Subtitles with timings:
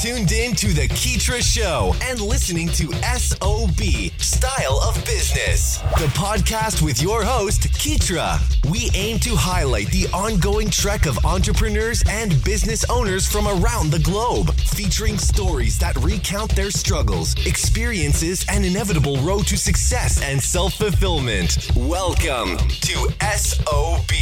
[0.00, 6.82] tuned in to The Keetria Show and listening to SOB Style of Business, the podcast
[6.82, 8.38] with your host, Keetria.
[8.70, 13.98] We aim to highlight the ongoing trek of entrepreneurs and business owners from around the
[13.98, 20.74] globe, featuring stories that recount their struggles, experiences, and inevitable road to success and self
[20.74, 21.72] fulfillment.
[21.74, 24.12] Welcome to SOB.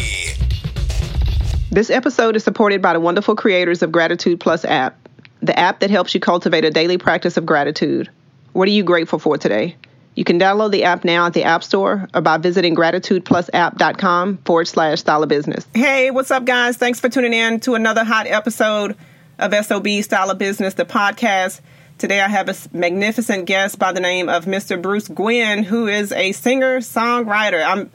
[1.71, 5.06] This episode is supported by the wonderful creators of Gratitude Plus app,
[5.41, 8.11] the app that helps you cultivate a daily practice of gratitude.
[8.53, 9.77] What are you grateful for today?
[10.15, 14.67] You can download the app now at the App Store or by visiting gratitudeplusapp.com forward
[14.67, 15.67] slash style of business.
[15.75, 16.79] Hey, what's up, guys?
[16.79, 18.97] Thanks for tuning in to another hot episode
[19.39, 21.61] of SOB Style of Business, the podcast.
[21.99, 24.81] Today I have a magnificent guest by the name of Mr.
[24.81, 27.65] Bruce Guynn, who is a singer songwriter.
[27.65, 27.91] I'm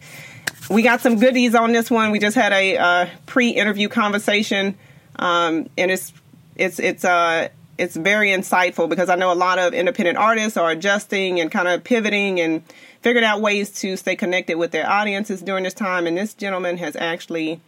[0.70, 2.12] we got some goodies on this one.
[2.12, 4.78] We just had a uh, pre-interview conversation,
[5.18, 6.14] um, and it's
[6.62, 10.70] it's it's uh it's very insightful because I know a lot of independent artists are
[10.70, 12.64] adjusting and kind of pivoting and
[13.02, 16.06] figuring out ways to stay connected with their audiences during this time.
[16.06, 17.60] And this gentleman has actually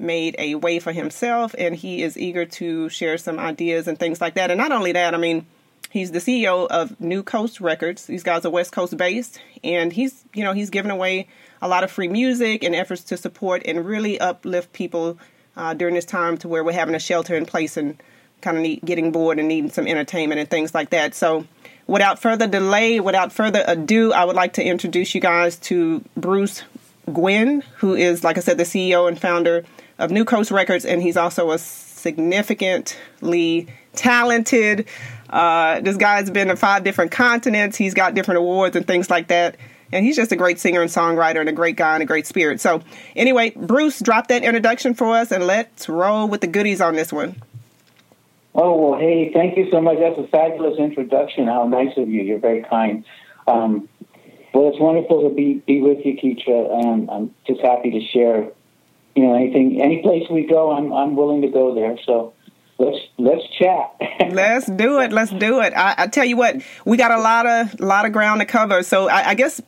[0.00, 4.20] made a way for himself, and he is eager to share some ideas and things
[4.20, 4.50] like that.
[4.50, 5.46] And not only that, I mean.
[5.92, 8.06] He's the CEO of New Coast Records.
[8.06, 11.26] These guys are West Coast based, and he's you know he's giving away
[11.60, 15.18] a lot of free music and efforts to support and really uplift people
[15.56, 18.00] uh, during this time to where we're having a shelter in place and
[18.40, 21.14] kind of need, getting bored and needing some entertainment and things like that.
[21.14, 21.46] So,
[21.86, 26.62] without further delay, without further ado, I would like to introduce you guys to Bruce
[27.08, 29.64] Guynn, who is, like I said, the CEO and founder
[29.98, 34.86] of New Coast Records, and he's also a significantly talented.
[35.28, 37.76] Uh, this guy's been to five different continents.
[37.76, 39.56] He's got different awards and things like that
[39.92, 42.26] and he's just a great singer and songwriter and a great guy and a great
[42.26, 42.60] spirit.
[42.60, 42.82] So,
[43.16, 47.12] anyway, Bruce, drop that introduction for us and let's roll with the goodies on this
[47.12, 47.40] one.
[48.54, 49.98] Oh, well, hey, thank you so much.
[49.98, 51.46] That's a fabulous introduction.
[51.46, 52.22] How nice of you.
[52.22, 53.04] You're very kind.
[53.46, 53.88] Um,
[54.52, 58.50] well, it's wonderful to be, be with you, Keetria, and I'm just happy to share,
[59.14, 61.96] you know, anything, any place we go, I'm, I'm willing to go there.
[62.04, 62.34] So,
[62.80, 63.94] let's let's chat.
[64.30, 65.12] let's do it.
[65.12, 65.72] Let's do it.
[65.76, 68.82] I, I, tell you what, we got a lot of lot of ground to cover.
[68.82, 69.60] So I, I guess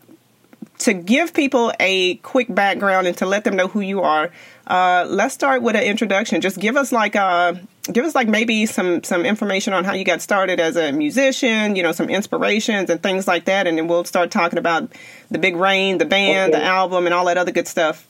[0.82, 4.30] to give people a quick background and to let them know who you are,
[4.66, 6.40] uh, let's start with an introduction.
[6.40, 7.54] Just give us like uh,
[7.92, 11.76] give us like maybe some some information on how you got started as a musician.
[11.76, 14.92] You know, some inspirations and things like that, and then we'll start talking about
[15.30, 16.62] the Big Rain, the band, okay.
[16.62, 18.06] the album, and all that other good stuff.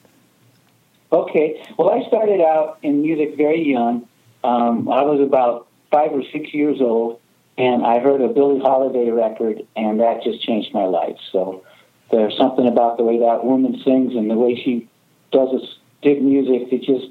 [1.12, 1.62] Okay.
[1.78, 4.08] Well, I started out in music very young.
[4.44, 7.20] Um, I was about five or six years old,
[7.58, 11.18] and I heard a Billie Holiday record, and that just changed my life.
[11.30, 11.64] So
[12.12, 14.88] there's something about the way that woman sings and the way she
[15.32, 15.68] does this
[16.02, 17.06] dig music that just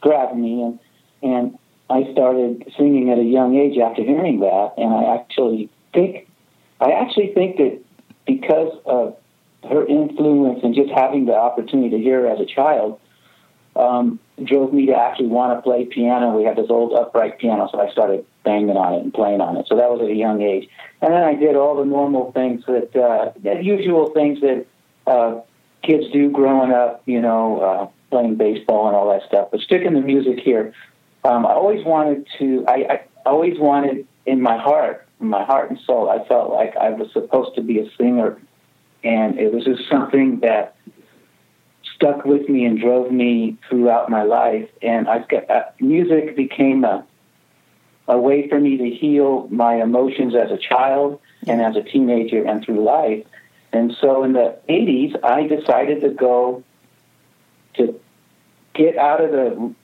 [0.00, 0.62] grabbed me.
[0.62, 0.78] And
[1.22, 4.74] and I started singing at a young age after hearing that.
[4.76, 6.28] And I actually think
[6.80, 7.80] I actually think that
[8.26, 9.16] because of
[9.68, 13.00] her influence and just having the opportunity to hear her as a child
[13.78, 16.36] um, drove me to actually want to play piano.
[16.36, 19.56] We had this old upright piano, so I started banging on it and playing on
[19.56, 19.66] it.
[19.68, 20.68] So that was at a young age.
[21.00, 24.66] And then I did all the normal things that, uh, the usual things that
[25.06, 25.40] uh,
[25.82, 29.48] kids do growing up, you know, uh, playing baseball and all that stuff.
[29.50, 30.72] But sticking to music here,
[31.24, 35.70] um, I always wanted to, I, I always wanted in my heart, in my heart
[35.70, 38.40] and soul, I felt like I was supposed to be a singer.
[39.04, 40.76] And it was just something that
[41.96, 44.68] stuck with me and drove me throughout my life.
[44.82, 47.04] And I've got uh, music became a
[48.08, 52.44] a way for me to heal my emotions as a child and as a teenager
[52.44, 53.26] and through life.
[53.72, 56.62] And so in the 80s, I decided to go
[57.74, 58.00] to
[58.74, 59.74] get out of the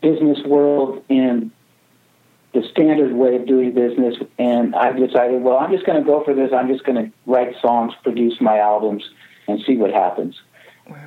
[0.00, 1.50] business world and
[2.54, 4.14] the standard way of doing business.
[4.38, 6.50] And I decided, well, I'm just going to go for this.
[6.52, 9.04] I'm just going to write songs, produce my albums,
[9.48, 10.40] and see what happens.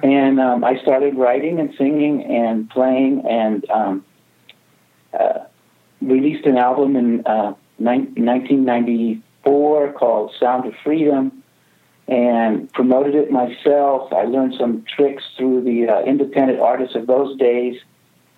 [0.02, 4.06] And um, I started writing and singing and playing, and um,
[5.14, 5.40] uh,
[6.02, 11.44] released an album in uh, 1994 called Sound of Freedom,
[12.08, 14.12] and promoted it myself.
[14.14, 17.80] I learned some tricks through the uh, independent artists of those days,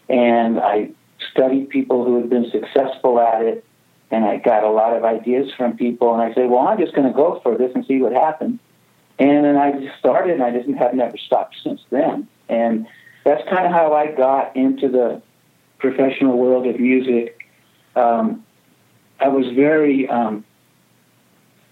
[0.09, 0.89] and I
[1.31, 3.63] studied people who had been successful at it,
[4.11, 6.13] and I got a lot of ideas from people.
[6.13, 8.59] And I said, "Well, I'm just going to go for this and see what happens."
[9.19, 12.27] And then I just started, and I just have never stopped since then.
[12.47, 12.87] And
[13.25, 15.21] that's kind of how I got into the
[15.77, 17.37] professional world of music.
[17.95, 18.45] Um,
[19.19, 20.45] I was very, um,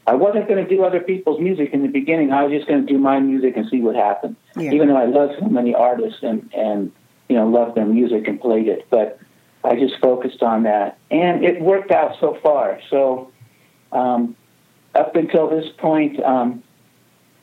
[0.05, 2.31] I wasn't going to do other people's music in the beginning.
[2.33, 4.35] I was just going to do my music and see what happened.
[4.57, 4.73] Yeah.
[4.73, 6.91] Even though I love so many artists and and
[7.29, 9.19] you know love their music and played it, but
[9.63, 12.79] I just focused on that, and it worked out so far.
[12.89, 13.31] So
[13.91, 14.35] um,
[14.95, 16.63] up until this point, um,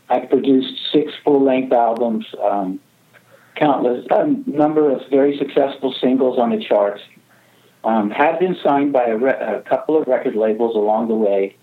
[0.09, 2.81] I've produced six full-length albums, um,
[3.57, 7.01] countless a number of very successful singles on the charts.
[7.85, 11.57] Um, have been signed by a, re- a, couple of record labels along the way,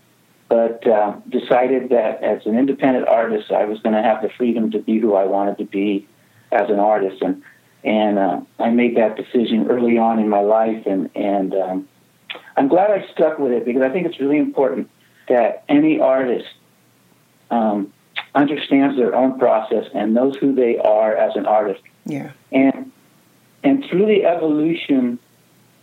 [0.49, 4.69] but uh, decided that as an independent artist, I was going to have the freedom
[4.71, 6.07] to be who I wanted to be
[6.51, 7.41] as an artist, and
[7.83, 11.87] and uh, I made that decision early on in my life, and and um,
[12.55, 14.89] I'm glad I stuck with it because I think it's really important
[15.27, 16.45] that any artist
[17.49, 17.91] um,
[18.33, 21.81] understands their own process and knows who they are as an artist.
[22.05, 22.31] Yeah.
[22.51, 22.91] And
[23.63, 25.19] and through the evolution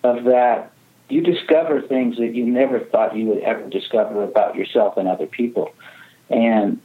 [0.02, 0.72] of that,
[1.08, 5.26] you discover things that you never thought you would ever discover about yourself and other
[5.26, 5.72] people.
[6.28, 6.80] And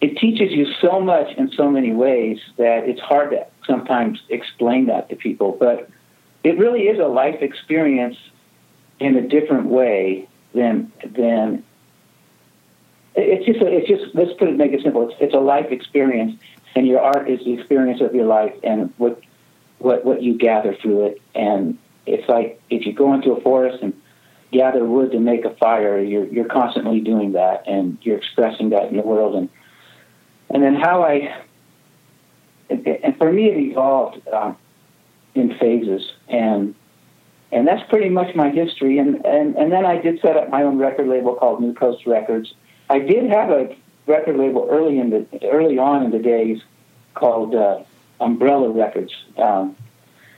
[0.00, 4.86] it teaches you so much in so many ways that it's hard to sometimes explain
[4.86, 5.56] that to people.
[5.58, 5.90] But
[6.42, 8.16] it really is a life experience
[8.98, 11.62] in a different way than than
[13.20, 15.08] it's just it's just let's put it make it simple.
[15.08, 16.40] It's, it's a life experience,
[16.74, 19.20] and your art is the experience of your life and what
[19.78, 21.22] what what you gather through it.
[21.34, 23.92] And it's like if you go into a forest and
[24.52, 28.88] gather wood to make a fire, you're you're constantly doing that, and you're expressing that
[28.90, 29.34] in the world.
[29.34, 29.48] And
[30.50, 31.42] and then how I
[32.68, 34.56] and for me it evolved um,
[35.34, 36.74] in phases, and
[37.52, 38.98] and that's pretty much my history.
[38.98, 42.06] And, and and then I did set up my own record label called New Coast
[42.06, 42.54] Records.
[42.90, 43.74] I did have a
[44.06, 46.60] record label early in the early on in the days
[47.14, 47.84] called uh,
[48.20, 49.76] Umbrella Records, um,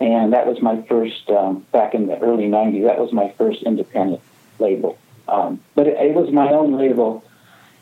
[0.00, 2.84] and that was my first um, back in the early '90s.
[2.84, 4.20] That was my first independent
[4.58, 7.24] label, um, but it, it, was my own label.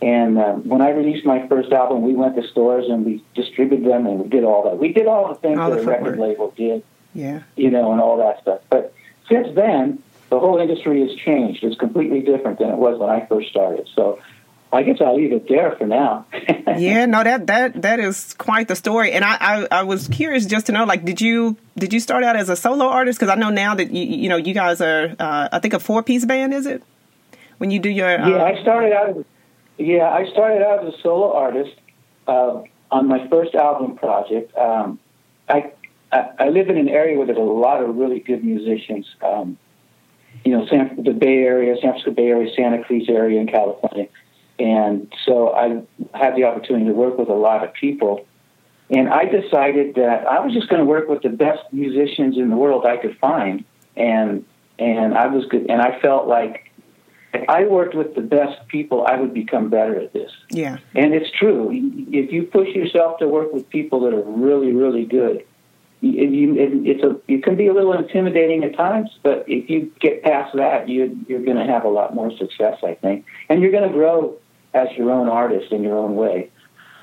[0.00, 3.84] And uh, when I released my first album, we went to stores and we distributed
[3.84, 4.78] them, and we did all that.
[4.78, 8.00] We did all the things all that a record label did, yeah, you know, and
[8.00, 8.60] all that stuff.
[8.70, 8.94] But
[9.28, 10.00] since then,
[10.30, 11.64] the whole industry has changed.
[11.64, 13.88] It's completely different than it was when I first started.
[13.94, 14.20] So
[14.72, 16.26] I guess I'll leave it there for now.
[16.78, 19.12] yeah, no, that that that is quite the story.
[19.12, 22.22] And I, I, I was curious just to know, like, did you did you start
[22.22, 23.18] out as a solo artist?
[23.18, 25.80] Because I know now that you you know you guys are, uh, I think a
[25.80, 26.84] four piece band, is it?
[27.58, 29.08] When you do your uh, yeah, I started out.
[29.10, 29.24] As,
[29.76, 31.74] yeah, I started out as a solo artist
[32.28, 32.62] uh,
[32.92, 34.56] on my first album project.
[34.56, 35.00] Um,
[35.48, 35.72] I
[36.12, 39.06] I, I live in an area where there's a lot of really good musicians.
[39.20, 39.58] Um,
[40.44, 44.08] you know, San, the Bay Area, San Francisco Bay Area, Santa Cruz area in California.
[44.60, 45.82] And so I
[46.16, 48.26] had the opportunity to work with a lot of people.
[48.90, 52.50] And I decided that I was just going to work with the best musicians in
[52.50, 53.64] the world I could find.
[53.96, 54.44] And
[54.78, 55.70] and I was good.
[55.70, 56.70] And I felt like
[57.32, 60.30] if I worked with the best people, I would become better at this.
[60.50, 60.78] Yeah.
[60.94, 61.70] And it's true.
[61.72, 65.44] If you push yourself to work with people that are really, really good,
[66.00, 69.92] you, it, it's a it can be a little intimidating at times, but if you
[70.00, 73.60] get past that, you you're going to have a lot more success, I think, and
[73.60, 74.39] you're going to grow
[74.74, 76.50] as your own artist in your own way.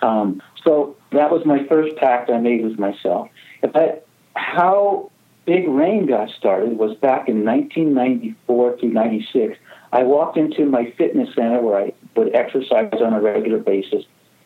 [0.01, 3.29] Um, so that was my first pact I made with myself.
[3.61, 5.11] But how
[5.45, 9.57] Big Rain got started was back in 1994 through 96.
[9.91, 14.03] I walked into my fitness center where I would exercise on a regular basis,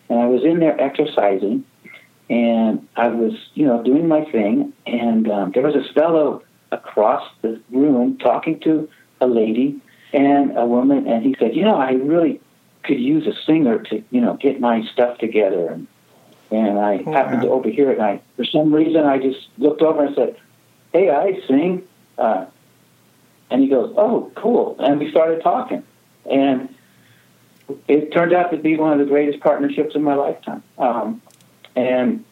[0.09, 1.65] and I was in there exercising
[2.31, 6.41] and I was, you know, doing my thing, and um, there was this fellow
[6.71, 8.88] across the room talking to
[9.19, 9.81] a lady
[10.13, 12.40] and a woman, and he said, you know, I really
[12.83, 15.88] could use a singer to, you know, get my stuff together, and
[16.52, 17.47] and I oh, happened wow.
[17.47, 20.38] to overhear it, and I, for some reason, I just looked over and said,
[20.92, 22.45] hey, I sing, uh,
[23.50, 25.83] and he goes, oh, cool, and we started talking,
[26.30, 26.73] and
[27.88, 30.61] it turned out to be one of the greatest partnerships of my lifetime.
[30.78, 31.21] Um,
[31.76, 32.26] and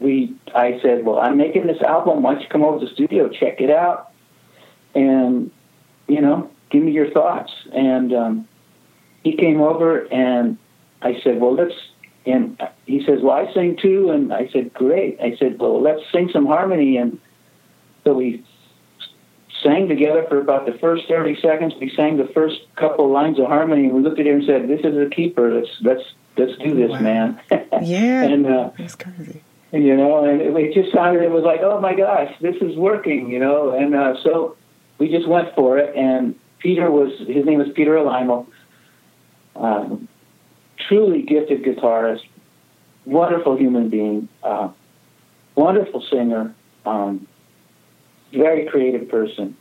[0.00, 2.22] we, I said, well, I'm making this album.
[2.22, 4.10] Why don't you come over to the studio, check it out,
[4.94, 5.50] and
[6.08, 7.52] you know, give me your thoughts.
[7.72, 8.48] And um,
[9.22, 10.58] he came over, and
[11.02, 11.74] I said, well, let's.
[12.24, 14.10] And he says, well, I sing too.
[14.10, 15.20] And I said, great.
[15.20, 16.96] I said, well, let's sing some harmony.
[16.96, 17.20] And
[18.02, 18.44] so we
[19.62, 21.74] sang together for about the first 30 seconds.
[21.80, 24.68] We sang the first couple lines of harmony, and we looked at him and said,
[24.68, 25.54] "This is a keeper.
[25.54, 26.02] Let's let's
[26.36, 27.00] let's do this, wow.
[27.00, 27.40] man."
[27.82, 29.42] yeah, and uh, that's crazy.
[29.72, 31.22] You know, and it, it just sounded.
[31.22, 34.56] It was like, "Oh my gosh, this is working!" You know, and uh, so
[34.98, 35.94] we just went for it.
[35.96, 38.46] And Peter was his name was Peter Alimo,
[39.58, 40.08] um,
[40.88, 42.24] truly gifted guitarist,
[43.04, 44.70] wonderful human being, uh,
[45.54, 46.54] wonderful singer.
[46.84, 47.26] Um,
[48.32, 49.56] very creative person.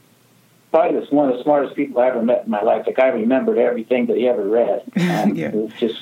[0.71, 2.85] Probably this one of the smartest people I ever met in my life.
[2.85, 4.83] Like I remembered everything that he ever read.
[4.95, 5.47] And yeah.
[5.47, 6.01] It was just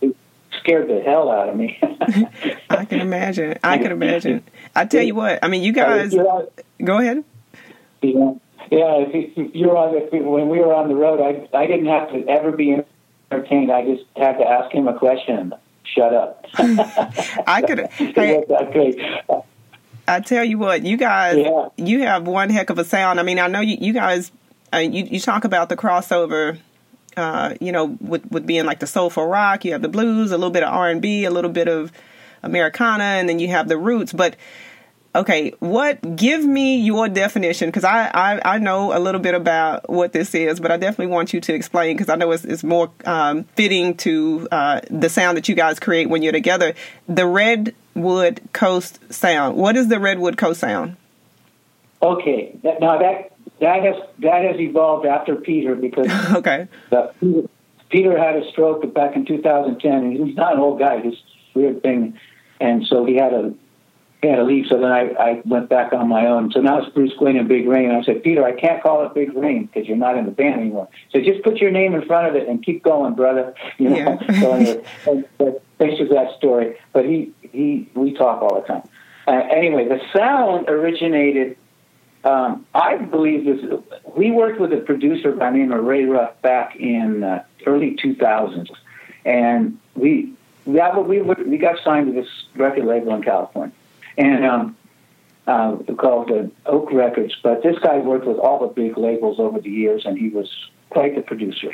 [0.00, 0.16] it
[0.58, 1.78] scared the hell out of me.
[2.70, 3.58] I can imagine.
[3.62, 4.42] I can imagine.
[4.74, 5.38] I tell you what.
[5.42, 6.14] I mean, you guys.
[6.14, 7.24] Go ahead.
[8.02, 8.34] Yeah.
[8.70, 11.66] yeah, if, if you were on the, when we were on the road, I I
[11.66, 12.76] didn't have to ever be
[13.30, 13.70] entertained.
[13.72, 15.52] I just had to ask him a question.
[15.84, 16.44] Shut up.
[16.58, 17.88] I could.
[18.14, 19.16] Hey, okay.
[20.08, 21.68] I tell you what, you guys, Yeah.
[21.76, 23.18] you have one heck of a sound.
[23.18, 24.30] I mean, I know you, you guys,
[24.72, 26.58] uh, you you talk about the crossover.
[27.16, 30.36] Uh, you know, with with being like the soulful rock, you have the blues, a
[30.36, 31.90] little bit of R and B, a little bit of
[32.42, 34.12] Americana, and then you have the roots.
[34.12, 34.36] But
[35.16, 36.16] okay, what?
[36.16, 40.34] Give me your definition because I, I I know a little bit about what this
[40.34, 43.44] is, but I definitely want you to explain because I know it's, it's more um,
[43.56, 46.74] fitting to uh, the sound that you guys create when you're together.
[47.08, 49.56] The Redwood Coast sound.
[49.56, 50.96] What is the Redwood Coast sound?
[52.02, 52.58] Okay.
[52.62, 56.68] That, now that that has that has evolved after Peter because Okay.
[56.92, 57.08] uh,
[57.88, 61.00] Peter, had a stroke back in 2010, and he's not an old guy.
[61.00, 61.14] This
[61.54, 62.18] weird thing,
[62.60, 63.54] and so he had a
[64.28, 64.66] had to leave.
[64.68, 66.50] So then I, I went back on my own.
[66.52, 67.90] So now it's Bruce Guynn and Big Rain.
[67.90, 70.30] And I said, Peter, I can't call it Big Rain because you're not in the
[70.30, 70.88] band anymore.
[71.12, 73.54] So just put your name in front of it and keep going, brother.
[73.78, 73.96] You know.
[73.96, 74.40] Yeah.
[74.40, 74.82] so anyway,
[75.38, 76.76] that- that story.
[76.92, 78.88] But he he we talk all the time.
[79.26, 81.56] Uh, anyway, the sound originated.
[82.24, 83.80] Um, I believe this.
[84.16, 87.96] We worked with a producer by the name of Ray Ruff back in uh, early
[88.02, 88.68] 2000s,
[89.24, 90.32] and we
[90.66, 93.74] that we we got signed to this record label in California,
[94.16, 94.76] and um,
[95.46, 97.34] uh, called uh, Oak Records.
[97.42, 100.48] But this guy worked with all the big labels over the years, and he was
[100.90, 101.72] quite the producer.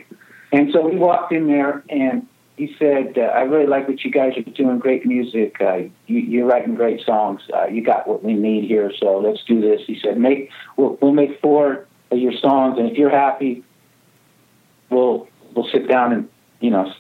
[0.52, 4.10] And so we walked in there, and he said, uh, "I really like what you
[4.10, 4.78] guys are doing.
[4.78, 5.56] Great music.
[5.60, 7.40] Uh, you, you're writing great songs.
[7.52, 8.92] Uh, you got what we need here.
[9.00, 12.90] So let's do this." He said, "Make we'll, we'll make four of your songs, and
[12.90, 13.64] if you're happy,
[14.90, 16.28] we'll we'll sit down and
[16.60, 16.92] you know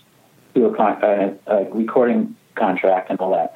[0.54, 3.52] do a, con- a, a recording contract and all that."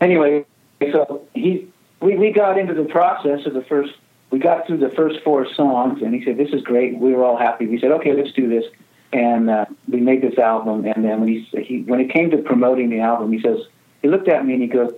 [0.00, 0.44] Anyway,
[0.92, 1.68] so he
[2.00, 3.92] we, we got into the process of the first
[4.30, 6.98] we got through the first four songs and he said this is great.
[6.98, 7.66] We were all happy.
[7.66, 8.64] We said okay let's do this.
[9.12, 12.38] And uh, we made this album and then when he, he when it came to
[12.38, 13.58] promoting the album he says
[14.02, 14.92] he looked at me and he goes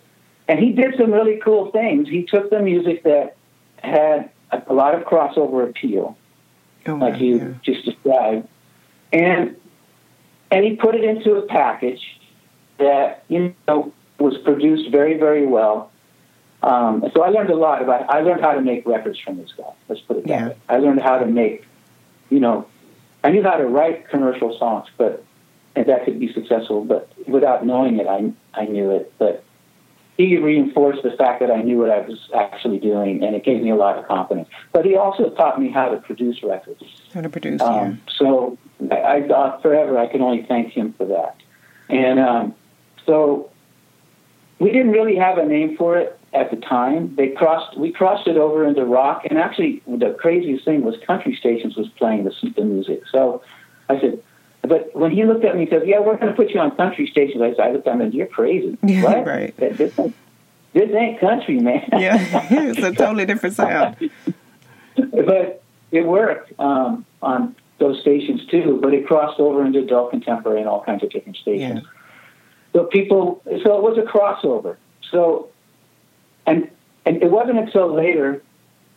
[0.48, 2.08] and he did some really cool things.
[2.08, 3.36] He took the music that
[3.82, 6.16] had a, a lot of crossover appeal
[6.86, 7.48] Oh, like you yeah.
[7.62, 8.48] just described,
[9.12, 9.56] and
[10.50, 12.00] and he put it into a package
[12.78, 15.90] that you know was produced very very well.
[16.62, 18.10] Um, so I learned a lot about.
[18.10, 19.72] I learned how to make records from this guy.
[19.88, 20.48] Let's put it that Yeah.
[20.48, 20.56] way.
[20.68, 21.64] I learned how to make,
[22.30, 22.66] you know,
[23.22, 25.22] I knew how to write commercial songs, but
[25.76, 26.84] and that could be successful.
[26.84, 29.12] But without knowing it, I I knew it.
[29.18, 29.44] But
[30.16, 33.62] he reinforced the fact that I knew what I was actually doing, and it gave
[33.62, 34.48] me a lot of confidence.
[34.72, 36.82] But he also taught me how to produce records.
[37.14, 37.60] How to produce?
[37.60, 37.66] yeah.
[37.68, 38.58] Um, so
[38.90, 41.36] I, I thought forever I can only thank him for that.
[41.88, 42.54] And um,
[43.06, 43.50] so
[44.58, 47.14] we didn't really have a name for it at the time.
[47.16, 51.36] They crossed we crossed it over into rock, and actually the craziest thing was country
[51.36, 53.02] stations was playing the, the music.
[53.10, 53.42] So
[53.88, 54.22] I said.
[54.62, 56.72] But when he looked at me and said, "Yeah, we're going to put you on
[56.76, 58.76] country stations," I said, "I looked at him and you're crazy.
[58.82, 59.26] Yeah, what?
[59.26, 59.56] right.
[59.56, 60.14] This, ain't-
[60.74, 62.18] this ain't country, man." yeah,
[62.50, 63.96] it's a totally different sound.
[64.96, 65.62] but
[65.92, 68.78] it worked um, on those stations too.
[68.82, 71.82] But it crossed over into adult contemporary and all kinds of different stations.
[71.84, 71.90] Yeah.
[72.78, 74.76] So people, so it was a crossover.
[75.10, 75.48] So,
[76.46, 76.70] and
[77.04, 78.40] and it wasn't until later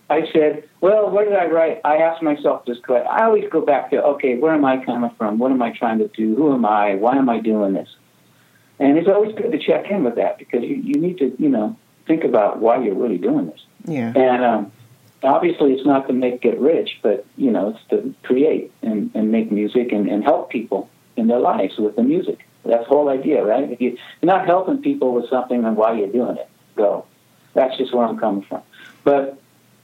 [0.08, 1.82] I said, well, what did I write?
[1.84, 3.08] I asked myself this question.
[3.10, 5.40] I always go back to, okay, where am I coming from?
[5.40, 6.36] What am I trying to do?
[6.36, 6.94] Who am I?
[6.94, 7.90] Why am I doing this?
[8.78, 11.50] And it's always good to check in with that because you, you need to, you
[11.50, 13.62] know, think about why you're really doing this.
[13.86, 14.14] Yeah.
[14.16, 14.72] And um,
[15.24, 19.32] obviously, it's not to make get rich, but you know, it's to create and, and
[19.32, 22.46] make music and, and help people in their lives with the music.
[22.64, 23.70] That's the whole idea, right?
[23.72, 26.48] If you- you're not helping people with something, then why are you're doing it?
[26.76, 27.06] Go.
[27.54, 28.62] That's just where I'm coming from.
[29.04, 29.38] But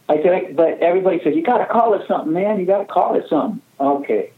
[0.10, 2.60] I said, but everybody says you got to call it something, man.
[2.60, 3.62] You got to call it something.
[3.79, 4.31] Okay.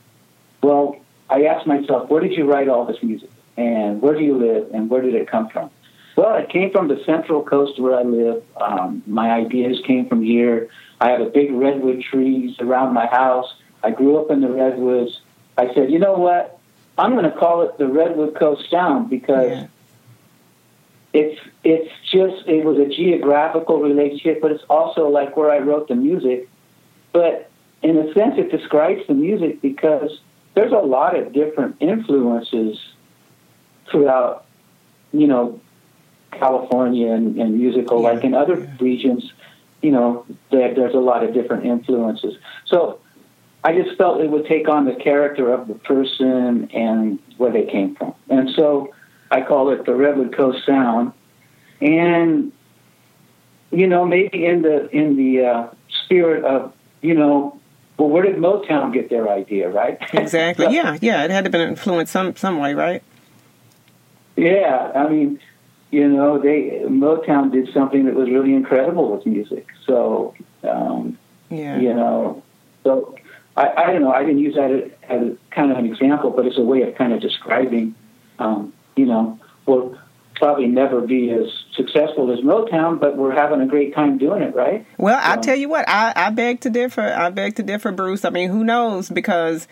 [0.63, 0.97] Well,
[1.29, 4.71] I asked myself, where did you write all this music, and where do you live,
[4.73, 5.69] and where did it come from?
[6.15, 8.43] Well, it came from the Central Coast where I live.
[8.59, 10.69] Um, my ideas came from here.
[10.99, 13.53] I have a big redwood trees around my house.
[13.83, 15.21] I grew up in the redwoods.
[15.57, 16.58] I said, you know what?
[16.99, 19.67] I'm going to call it the Redwood Coast Sound because Yeah.
[21.13, 25.87] it's it's just it was a geographical relationship, but it's also like where I wrote
[25.87, 26.47] the music.
[27.13, 27.49] But
[27.81, 30.19] in a sense, it describes the music because
[30.55, 32.77] there's a lot of different influences
[33.89, 34.45] throughout,
[35.13, 35.59] you know,
[36.31, 38.67] California and, and musical, Yeah, like in other yeah.
[38.79, 39.31] regions.
[39.81, 42.35] You know, there, there's a lot of different influences.
[42.65, 42.99] So
[43.63, 47.65] I just felt it would take on the character of the person and where they
[47.65, 48.13] came from.
[48.29, 48.93] And so
[49.31, 51.11] I call it the Redwood Coast Sound.
[51.81, 52.51] And
[53.71, 55.67] you know, maybe in the in the uh,
[56.05, 57.59] spirit of you know,
[57.97, 59.97] well, where did Motown get their idea, right?
[60.13, 60.65] Exactly.
[60.65, 61.23] so, yeah, yeah.
[61.23, 63.03] It had to been influenced some some way, right?
[64.35, 65.39] Yeah, I mean,
[65.91, 69.67] you know, they Motown did something that was really incredible with music.
[69.85, 71.17] So, um,
[71.49, 72.41] yeah, you know,
[72.83, 73.18] so
[73.59, 74.11] I, I don't know.
[74.11, 76.95] I didn't use that as, as kind of an example, but it's a way of
[76.95, 77.93] kind of describing,
[78.39, 79.97] um, you know, we'll
[80.35, 84.55] probably never be as successful as Motown, but we're having a great time doing it,
[84.55, 84.85] right?
[84.97, 85.31] Well, so.
[85.31, 87.01] I tell you what, I, I beg to differ.
[87.01, 88.23] I beg to differ, Bruce.
[88.23, 89.09] I mean, who knows?
[89.09, 89.67] Because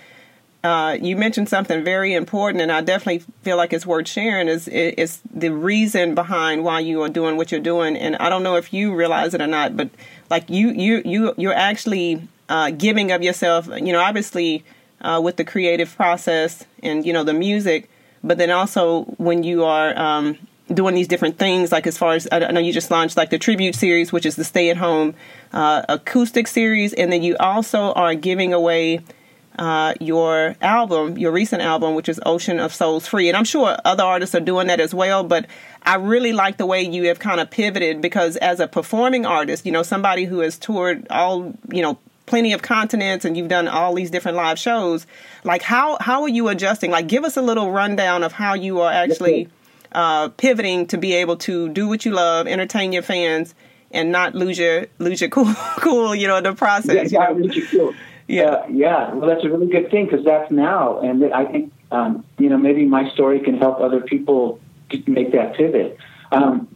[0.65, 4.49] uh, you mentioned something very important, and I definitely feel like it's worth sharing.
[4.49, 7.95] Is is the reason behind why you are doing what you're doing?
[7.95, 9.89] And I don't know if you realize it or not, but
[10.29, 13.67] like you you you you're actually uh, giving of yourself.
[13.67, 14.63] You know, obviously
[15.01, 17.89] uh, with the creative process and you know the music,
[18.23, 20.37] but then also when you are um,
[20.73, 23.39] doing these different things, like as far as I know, you just launched like the
[23.39, 25.15] tribute series, which is the stay at home
[25.53, 29.01] uh, acoustic series, and then you also are giving away
[29.57, 33.27] uh, your album, your recent album, which is Ocean of Souls Free.
[33.27, 35.47] And I'm sure other artists are doing that as well, but
[35.83, 39.65] I really like the way you have kind of pivoted because as a performing artist,
[39.65, 43.67] you know, somebody who has toured all, you know, plenty of continents and you've done
[43.67, 45.07] all these different live shows,
[45.43, 46.91] like how, how are you adjusting?
[46.91, 49.49] Like give us a little rundown of how you are actually
[49.91, 53.55] uh, pivoting to be able to do what you love, entertain your fans,
[53.91, 57.11] and not lose your lose your cool, cool, you know, the process.
[57.11, 57.93] Yeah, yeah, lose your cool.
[58.27, 59.13] Yeah, uh, yeah.
[59.13, 62.57] Well, that's a really good thing because that's now, and I think um, you know
[62.57, 64.59] maybe my story can help other people
[65.07, 65.97] make that pivot.
[66.31, 66.67] Um,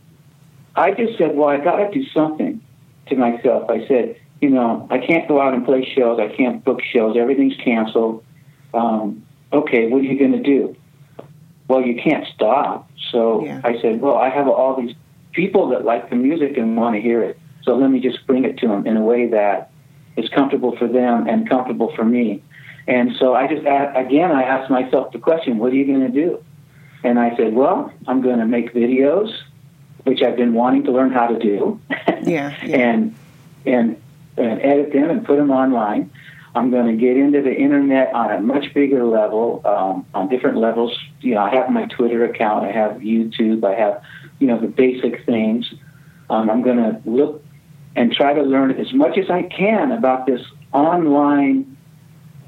[0.76, 2.62] I just said, well, I got to do something
[3.08, 3.70] to myself.
[3.70, 6.20] I said, you know, I can't go out and play shows.
[6.20, 7.16] I can't book shows.
[7.16, 8.26] Everything's canceled.
[8.74, 10.76] Um, okay, what are you going to do?
[11.68, 12.90] Well, you can't stop.
[13.12, 13.62] So yeah.
[13.64, 14.96] I said, well, I have all these
[15.32, 17.40] people that like the music and want to hear it.
[17.64, 19.72] So let me just bring it to them in a way that
[20.18, 22.44] is comfortable for them and comfortable for me.
[22.88, 26.10] And so I just, again, I asked myself the question, what are you going to
[26.10, 26.44] do?
[27.04, 29.32] And I said, well, I'm going to make videos,
[30.04, 31.80] which I've been wanting to learn how to do.
[32.24, 32.24] Yeah.
[32.24, 32.56] yeah.
[32.64, 33.16] and,
[33.66, 34.01] and,
[34.38, 36.12] and edit them and put them online.
[36.54, 40.58] I'm going to get into the internet on a much bigger level, um, on different
[40.58, 40.98] levels.
[41.22, 44.04] You know, I have my Twitter account, I have YouTube, I have,
[44.40, 45.72] you know, the basic things.
[46.30, 47.44] Um, I'm going to look
[47.96, 50.42] and try to learn as much as I can about this
[50.74, 51.78] online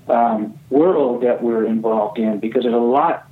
[0.08, 3.28] um, world that we're involved in because there's a lot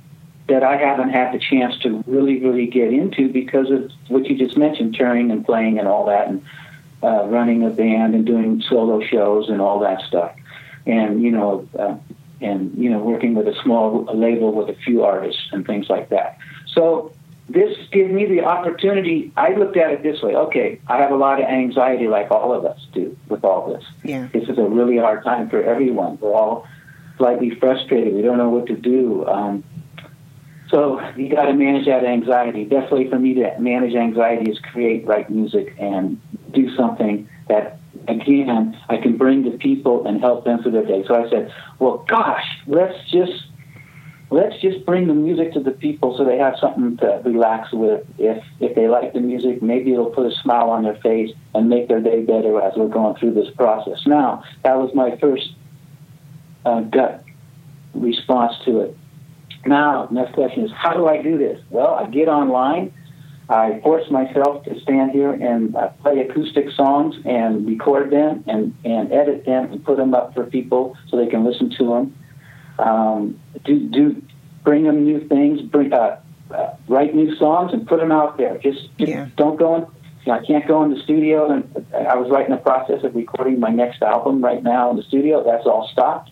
[0.48, 4.36] that I haven't had the chance to really, really get into because of what you
[4.36, 6.42] just mentioned, touring and playing and all that, and
[7.02, 10.34] uh, running a band and doing solo shows and all that stuff,
[10.86, 11.96] and you know, uh,
[12.40, 16.10] and you know, working with a small label with a few artists and things like
[16.10, 16.38] that.
[16.66, 17.12] So
[17.48, 19.32] this gave me the opportunity.
[19.36, 20.34] I looked at it this way.
[20.34, 23.84] Okay, I have a lot of anxiety, like all of us do, with all this.
[24.04, 24.28] Yeah.
[24.32, 26.18] This is a really hard time for everyone.
[26.20, 26.66] We're all
[27.18, 28.14] slightly frustrated.
[28.14, 29.26] We don't know what to do.
[29.26, 29.64] Um,
[30.70, 32.64] so you got to manage that anxiety.
[32.64, 36.18] Definitely, for me to manage anxiety is create, write music, and
[36.52, 41.04] do something that again I can bring to people and help them through their day.
[41.06, 43.44] So I said, well, gosh, let's just
[44.30, 48.06] let's just bring the music to the people so they have something to relax with.
[48.18, 51.68] If if they like the music, maybe it'll put a smile on their face and
[51.68, 54.06] make their day better as we're going through this process.
[54.06, 55.50] Now, that was my first
[56.64, 57.24] uh, gut
[57.94, 58.96] response to it.
[59.66, 61.60] Now, next question is, how do I do this?
[61.70, 62.92] Well, I get online.
[63.48, 68.74] I force myself to stand here and uh, play acoustic songs and record them and,
[68.84, 72.14] and edit them and put them up for people so they can listen to them
[72.78, 74.22] um, do do
[74.64, 78.58] bring them new things, bring uh, uh, write new songs and put them out there.
[78.58, 79.28] Just, just yeah.
[79.36, 79.86] don't go in.
[80.24, 83.02] You know, I can't go in the studio, and I was right in the process
[83.02, 85.42] of recording my next album right now in the studio.
[85.44, 86.30] That's all stopped.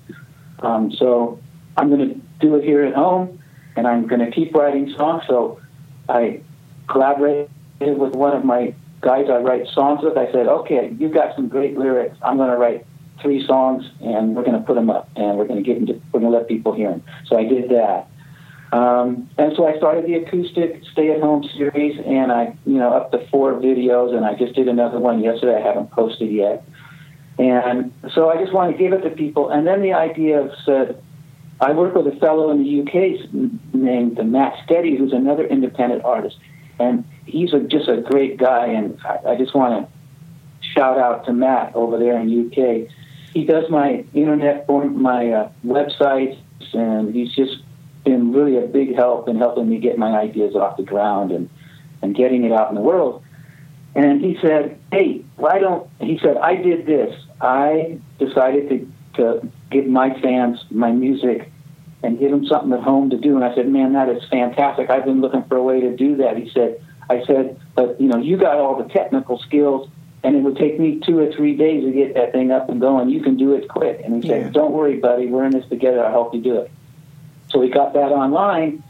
[0.61, 1.41] Um, so
[1.77, 3.43] I'm going to do it here at home,
[3.75, 5.25] and I'm going to keep writing songs.
[5.27, 5.61] So
[6.09, 6.43] I
[6.91, 7.51] collaborated
[7.81, 10.17] with one of my guys I write songs with.
[10.17, 12.17] I said, "Okay, you've got some great lyrics.
[12.23, 12.87] I'm going to write
[13.23, 16.03] three songs, and we're going to put them up, and we're going to get them.
[16.13, 17.03] We're going to let people hear them.
[17.27, 18.09] So I did that,
[18.73, 23.27] um, and so I started the acoustic stay-at-home series, and I, you know, up to
[23.29, 25.57] four videos, and I just did another one yesterday.
[25.57, 26.65] I haven't posted yet,
[27.39, 29.51] and so I just want to give it to people.
[29.51, 31.03] And then the idea of said,
[31.61, 36.37] I work with a fellow in the UK named Matt Steady, who's another independent artist,
[36.81, 41.27] and he's a, just a great guy, and I, I just want to shout out
[41.27, 42.91] to Matt over there in UK
[43.33, 46.39] he does my internet for my uh, websites,
[46.73, 47.63] and he's just
[48.05, 51.49] been really a big help in helping me get my ideas off the ground and
[52.03, 53.23] and getting it out in the world.
[53.95, 57.15] And he said, "Hey, why don't?" He said, "I did this.
[57.41, 61.53] I decided to to give my fans my music
[62.03, 64.91] and give him something at home to do." And I said, "Man, that is fantastic.
[64.91, 68.09] I've been looking for a way to do that." He said, "I said, but you
[68.09, 69.89] know, you got all the technical skills."
[70.23, 72.79] And it would take me two or three days to get that thing up and
[72.79, 73.09] going.
[73.09, 74.03] You can do it quick.
[74.05, 75.27] And he said, "Don't worry, buddy.
[75.27, 76.05] We're in this together.
[76.05, 76.71] I'll help you do it."
[77.51, 78.83] So we got that online,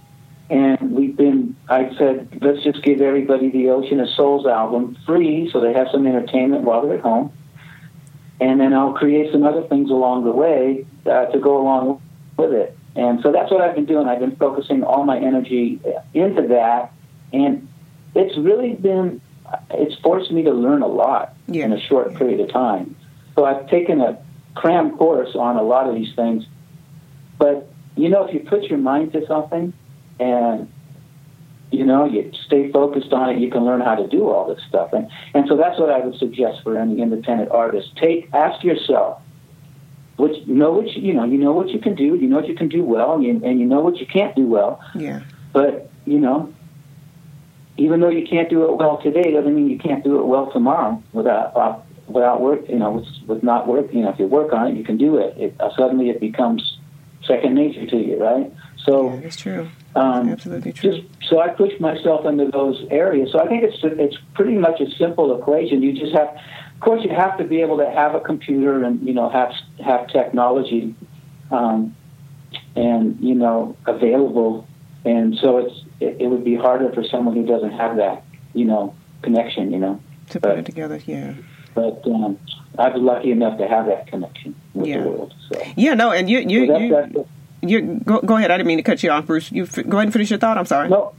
[0.51, 1.57] and we've been.
[1.69, 5.89] I said, let's just give everybody the Ocean of Souls album free, so they have
[5.91, 7.33] some entertainment while they're at home,
[8.41, 12.03] and then I'll create some other things along the way uh, to go along
[12.37, 12.77] with it.
[12.97, 14.09] And so that's what I've been doing.
[14.09, 15.81] I've been focusing all my energy
[16.13, 16.93] into that,
[17.33, 17.69] and
[18.15, 19.21] it's really been.
[19.71, 21.65] It's forced me to learn a lot Yeah.
[21.65, 22.95] in a short period of time.
[23.35, 24.19] So I've taken a
[24.55, 26.47] cram course on a lot of these things,
[27.39, 29.73] but you know, if you put your mind to something
[30.21, 30.69] and
[31.73, 34.63] you know you stay focused on it, you can learn how to do all this
[34.69, 34.93] stuff.
[34.93, 37.97] And and so that's what I would suggest for any independent artist.
[37.97, 39.21] Take ask yourself,
[40.21, 42.49] which know what you, you know, you know what you can do, you know what
[42.49, 44.81] you can do well, and you, and you know what you can't do well.
[44.95, 45.21] Yeah.
[45.53, 46.53] But you know,
[47.77, 50.51] even though you can't do it well today, doesn't mean you can't do it well
[50.53, 52.69] tomorrow without uh, without work.
[52.69, 53.93] You know, with, with not work.
[53.93, 55.37] You know, if you work on it, you can do it.
[55.39, 56.79] it uh, suddenly, it becomes
[57.27, 58.53] second nature to you, right?
[58.85, 59.69] So, Yeah, that's true.
[59.95, 60.93] Um, Absolutely true.
[60.93, 63.33] just so I push myself into those areas.
[63.33, 65.83] So I think it's it's pretty much a simple equation.
[65.83, 69.05] You just have, of course, you have to be able to have a computer and
[69.07, 69.53] you know have
[69.85, 70.95] have technology,
[71.51, 71.95] um,
[72.77, 74.67] and you know available.
[75.05, 78.23] And so it's it, it would be harder for someone who doesn't have that
[78.55, 79.73] you know connection.
[79.73, 80.01] You know,
[80.31, 81.35] to put it together, yeah.
[81.75, 82.39] but um,
[82.79, 85.03] I was lucky enough to have that connection with Yeah.
[85.03, 85.35] the world.
[85.53, 87.29] So, Yeah, no, and you, you, so that's, you, that's
[87.63, 88.51] you go, go ahead.
[88.51, 89.51] I didn't mean to cut you off, Bruce.
[89.53, 90.57] You f- go ahead and finish your thought.
[90.59, 90.89] I'm sorry.
[90.89, 91.13] No,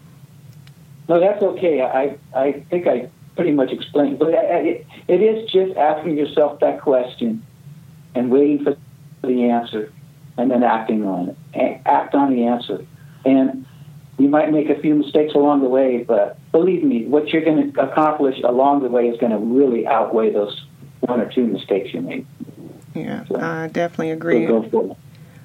[1.07, 1.81] no, that's okay.
[1.81, 6.59] I I think I pretty much explained, but uh, it, it is just asking yourself
[6.59, 7.45] that question
[8.15, 8.75] and waiting for
[9.27, 9.91] the answer,
[10.37, 11.37] and then acting on it.
[11.55, 12.85] A- Act on the answer,
[13.25, 13.65] and
[14.17, 17.71] you might make a few mistakes along the way, but believe me, what you're going
[17.73, 20.63] to accomplish along the way is going to really outweigh those
[20.99, 22.25] one or two mistakes you made.
[22.93, 24.45] Yeah, So- I definitely So agree.
[24.45, 24.97] go for it.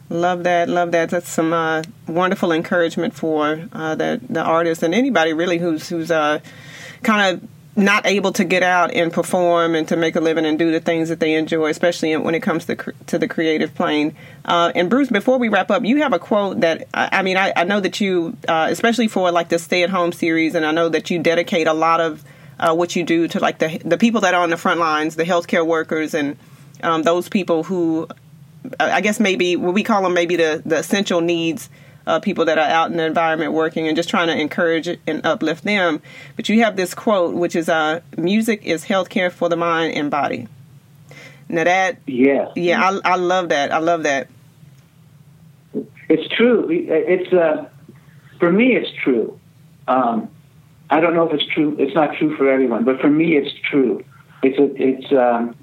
[0.08, 0.68] Love that.
[0.68, 1.10] Love that.
[1.10, 6.10] That's some uh, wonderful encouragement for uh, the the artist and anybody really who's who's
[6.10, 6.38] uh,
[7.02, 10.58] kind of not able to get out and perform and to make a living and
[10.58, 14.14] do the things that they enjoy, especially when it comes to to the creative plane.
[14.44, 17.36] Uh, and Bruce, before we wrap up, you have a quote that I, I mean
[17.36, 20.64] I, I know that you, uh, especially for like the stay at home series, and
[20.64, 22.24] I know that you dedicate a lot of
[22.58, 25.16] uh, what you do to like the the people that are on the front lines,
[25.16, 26.38] the healthcare workers, and
[26.82, 28.08] um, those people who
[28.80, 31.68] I guess maybe what we call them maybe the, the essential needs
[32.06, 35.26] uh, people that are out in the environment working and just trying to encourage and
[35.26, 36.00] uplift them.
[36.36, 40.10] But you have this quote, which is uh, "Music is healthcare for the mind and
[40.10, 40.48] body."
[41.48, 42.50] Now that, Yeah.
[42.56, 43.72] yeah, I, I love that.
[43.72, 44.28] I love that.
[46.08, 46.66] It's true.
[46.70, 47.68] It's uh,
[48.38, 49.38] for me, it's true.
[49.88, 50.28] Um,
[50.90, 51.76] I don't know if it's true.
[51.78, 54.04] It's not true for everyone, but for me, it's true.
[54.42, 55.56] It's a, it's um,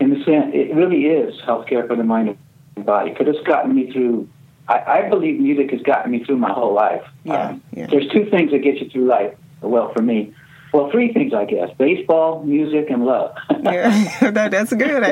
[0.00, 2.36] in the sense it really is healthcare for the mind
[2.76, 4.28] and body because it's gotten me through.
[4.68, 7.02] I, I believe music has gotten me through my whole life.
[7.24, 7.86] Yeah, Um, yeah.
[7.86, 9.32] There's two things that get you through life.
[9.60, 10.34] Well, for me,
[10.72, 13.36] well, three things I guess: baseball, music, and love.
[13.62, 15.02] Yeah, that, that's good.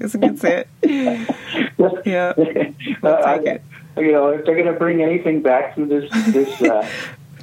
[0.00, 0.68] It's, a good set.
[2.04, 2.32] Yeah.
[3.02, 3.62] I- take it.
[3.96, 6.88] You know, if they're going to bring anything back through this this uh,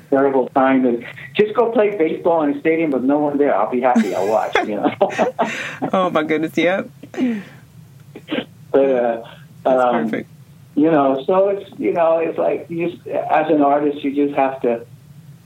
[0.10, 3.56] terrible time, then just go play baseball in a stadium with no one there.
[3.56, 4.14] I'll be happy.
[4.16, 4.56] I'll watch.
[4.56, 4.96] You know,
[5.94, 9.28] Oh my goodness, yep, but uh,
[9.64, 10.30] that's um, perfect.
[10.76, 14.36] you know, so it's you know, it's like you just as an artist, you just
[14.38, 14.86] have to,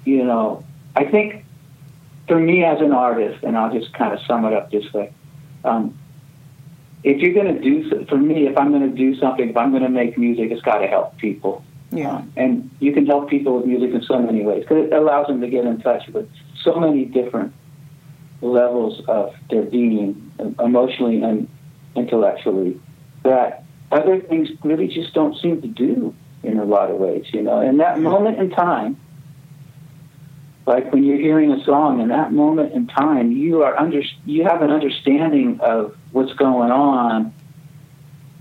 [0.05, 0.63] you know,
[0.95, 1.45] I think
[2.27, 5.11] for me as an artist, and I'll just kind of sum it up this way.
[5.63, 5.97] Um,
[7.03, 9.71] if you're going to do, for me, if I'm going to do something, if I'm
[9.71, 11.63] going to make music, it's got to help people.
[11.95, 14.93] Yeah, Um, and you can help people with music in so many ways because it
[14.93, 16.29] allows them to get in touch with
[16.63, 17.53] so many different
[18.41, 21.47] levels of their being, uh, emotionally and
[21.95, 22.79] intellectually,
[23.23, 27.25] that other things really just don't seem to do in a lot of ways.
[27.33, 28.97] You know, in that moment in time,
[30.65, 34.43] like when you're hearing a song, in that moment in time, you are under you
[34.43, 37.33] have an understanding of what's going on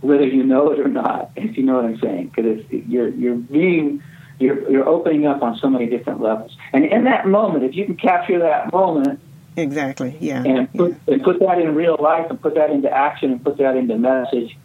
[0.03, 3.37] whether you know it or not, if you know what I'm saying, because you're you're
[3.37, 4.03] being
[4.39, 7.87] you're you're opening up on so many different levels, and in that moment, if you
[7.87, 9.21] can capture that moment
[9.57, 10.17] exactly.
[10.21, 10.77] Yeah, and yeah.
[10.77, 13.77] put and put that in real life and put that into action and put that
[13.77, 14.57] into message,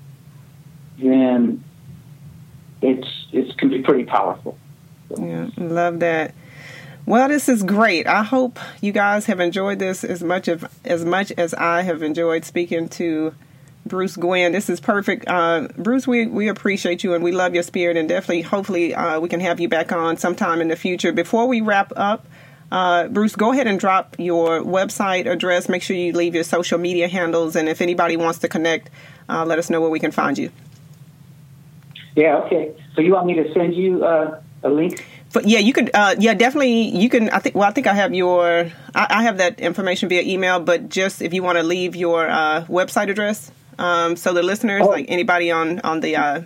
[0.97, 1.63] then
[2.82, 4.58] it's it's can be pretty powerful.
[5.15, 6.34] Yeah, love that.
[7.06, 8.06] Well, this is great.
[8.06, 12.02] I hope you guys have enjoyed this as much of as much as I have
[12.02, 13.34] enjoyed speaking to
[13.88, 14.52] Bruce Guynn.
[14.52, 15.28] This is perfect.
[15.28, 19.19] Uh, Bruce, we, we appreciate you and we love your spirit and definitely, hopefully, uh,
[19.19, 21.12] we can have you back on sometime in the future.
[21.12, 22.26] Before we wrap up,
[22.71, 25.69] uh, Bruce, go ahead and drop your website address.
[25.69, 27.56] Make sure you leave your social media handles.
[27.56, 28.89] And if anybody wants to connect,
[29.30, 30.52] uh, let us know where we can find you.
[32.15, 32.76] Yeah, okay.
[32.95, 35.06] So you want me to send you uh, a link?
[35.34, 35.91] But yeah, you could.
[35.93, 36.89] Uh, yeah, definitely.
[36.89, 37.30] You can.
[37.30, 37.56] I think.
[37.56, 38.71] Well, I think I have your.
[38.95, 40.60] I, I have that information via email.
[40.60, 44.84] But just if you want to leave your uh, website address, um, so the listeners,
[44.86, 44.90] oh.
[44.90, 46.16] like anybody on on the.
[46.16, 46.42] Uh,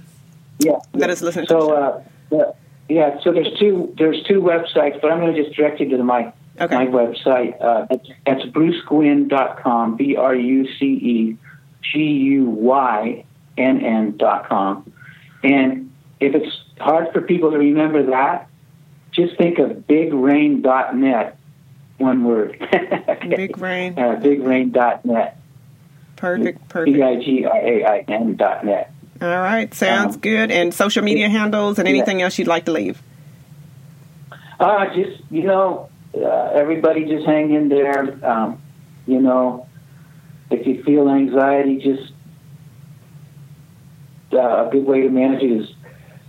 [0.60, 0.80] yeah.
[0.94, 1.48] That is listening.
[1.48, 2.52] So uh, yeah,
[2.90, 3.20] yeah.
[3.24, 3.94] So there's two.
[3.98, 6.76] There's two websites, but I'm going to just direct you to my okay.
[6.76, 7.60] my website.
[7.62, 7.88] Uh,
[8.26, 9.98] that's, bruceguynn.com.
[9.98, 11.38] B R U C E
[11.82, 13.26] G U Y
[13.58, 14.92] N N dot com.
[15.44, 18.48] And if it's hard for people to remember that,
[19.12, 21.38] just think of bigrain.net,
[21.98, 22.58] one word.
[23.30, 23.98] Big Rain.
[23.98, 25.41] uh, bigrain.net.
[26.22, 26.96] Perfect, perfect.
[26.96, 28.94] B I G R A I N dot net.
[29.20, 30.52] All right, sounds um, good.
[30.52, 32.26] And social media handles and anything yeah.
[32.26, 33.02] else you'd like to leave?
[34.60, 38.24] Uh, just, you know, uh, everybody just hang in there.
[38.24, 38.62] Um,
[39.08, 39.68] you know,
[40.52, 42.14] if you feel anxiety, just
[44.32, 45.74] uh, a good way to manage it is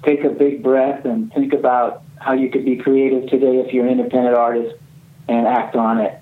[0.04, 3.84] take a big breath and think about how you could be creative today if you're
[3.84, 4.74] an independent artist
[5.28, 6.18] and act on it.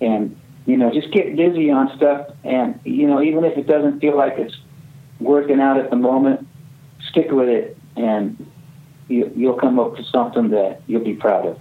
[0.00, 0.39] And,
[0.70, 2.28] you know, just get busy on stuff.
[2.44, 4.56] And, you know, even if it doesn't feel like it's
[5.18, 6.46] working out at the moment,
[7.10, 8.46] stick with it and
[9.08, 11.58] you, you'll come up with something that you'll be proud of.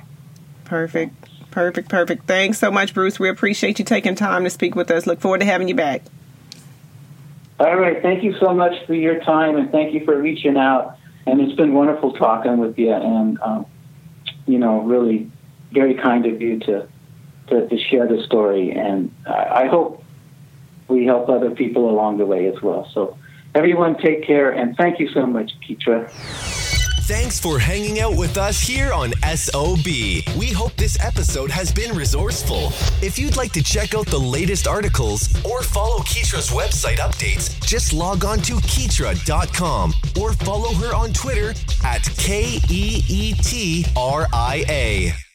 [0.64, 1.16] Perfect.
[1.50, 1.90] Perfect.
[1.90, 2.28] Perfect.
[2.28, 3.20] Thanks so much, Bruce.
[3.20, 5.08] We appreciate you taking time to speak with us.
[5.08, 6.04] Look forward to having you back.
[7.60, 8.00] All right.
[8.04, 10.98] Thank you so much for your time and thank you for reaching out.
[11.26, 12.94] And it's been wonderful talking with you.
[12.94, 13.66] And, um,
[14.46, 15.32] you know, really
[15.72, 16.88] very kind of you to
[17.50, 20.04] to, to share the story, and I, I hope
[20.88, 22.90] we help other people along the way as well.
[22.94, 23.18] So,
[23.54, 26.10] everyone, take care, and thank you so much, Keetria.
[27.10, 29.84] Thanks for hanging out with us here on SOB.
[30.38, 32.68] We hope this episode has been resourceful.
[33.04, 37.94] If you'd like to check out the latest articles or follow Keetria's website updates, just
[37.94, 44.28] log on to Keetria.com or follow her on Twitter at K E E T R
[44.32, 45.29] I A.